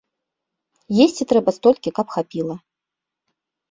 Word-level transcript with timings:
Есці 1.05 1.23
трэба 1.33 1.55
столькі, 1.59 1.95
каб 2.01 2.07
хапіла. 2.19 2.55